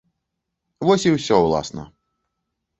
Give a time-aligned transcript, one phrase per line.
[0.87, 1.87] Вось і ўсё ўласна.